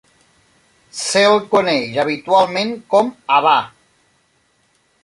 Se'l 0.99 1.37
coneix 1.51 2.01
habitualment 2.05 2.75
com 2.95 3.13
Havà. 3.37 3.57